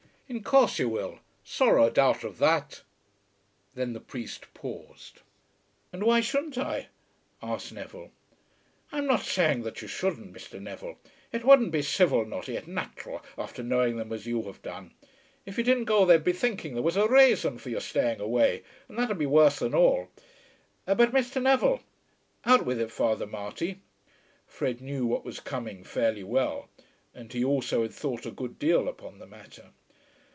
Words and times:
"In 0.31 0.43
course 0.43 0.79
you 0.79 0.87
will. 0.87 1.19
Sorrow 1.43 1.87
a 1.87 1.91
doubt 1.91 2.23
of 2.23 2.37
that." 2.37 2.83
Then 3.75 3.91
the 3.91 3.99
priest 3.99 4.45
paused. 4.53 5.19
"And 5.91 6.03
why 6.05 6.21
shouldn't 6.21 6.57
I?" 6.57 6.87
asked 7.43 7.73
Neville. 7.73 8.11
"I'm 8.93 9.05
not 9.07 9.23
saying 9.23 9.63
that 9.63 9.81
you 9.81 9.89
shouldn't, 9.89 10.31
Mr. 10.31 10.57
Neville. 10.61 10.95
It 11.33 11.43
wouldn't 11.43 11.73
be 11.73 11.81
civil 11.81 12.23
nor 12.23 12.43
yet 12.43 12.65
nathural 12.65 13.21
after 13.37 13.61
knowing 13.61 13.97
them 13.97 14.13
as 14.13 14.25
you 14.25 14.43
have 14.43 14.61
done. 14.61 14.93
If 15.45 15.57
you 15.57 15.65
didn't 15.65 15.83
go 15.83 16.05
they'd 16.05 16.23
be 16.23 16.31
thinking 16.31 16.75
there 16.75 16.81
was 16.81 16.95
a 16.95 17.09
rason 17.09 17.57
for 17.59 17.69
your 17.69 17.81
staying 17.81 18.21
away, 18.21 18.63
and 18.87 18.97
that'd 18.97 19.17
be 19.17 19.25
worse 19.25 19.59
than 19.59 19.75
all. 19.75 20.07
But, 20.85 21.11
Mr. 21.11 21.43
Neville" 21.43 21.81
"Out 22.45 22.65
with 22.65 22.79
it, 22.79 22.89
Father 22.93 23.27
Marty." 23.27 23.81
Fred 24.47 24.79
knew 24.79 25.05
what 25.05 25.25
was 25.25 25.41
coming 25.41 25.83
fairly 25.83 26.23
well, 26.23 26.69
and 27.13 27.33
he 27.33 27.43
also 27.43 27.81
had 27.81 27.91
thought 27.93 28.25
a 28.25 28.31
good 28.31 28.57
deal 28.57 28.87
upon 28.87 29.19
the 29.19 29.27
matter. 29.27 29.71